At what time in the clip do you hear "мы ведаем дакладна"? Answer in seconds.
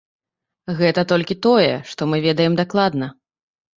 2.15-3.15